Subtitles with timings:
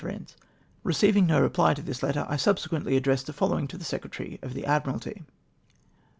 [0.83, 4.55] Eeceiving no reply to this letter, I subsequently addressed the following to the Secretary of
[4.55, 5.25] the Ad miralty.